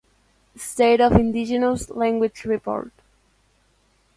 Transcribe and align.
State 0.57 0.99
of 0.99 1.11
Indigenous 1.11 1.91
Language 1.91 2.45
Report 2.45 2.91